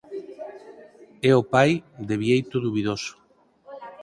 É 1.29 1.31
o 1.41 1.47
pai 1.53 1.71
de 2.07 2.15
Bieito 2.21 2.55
Dubidoso. 2.63 3.13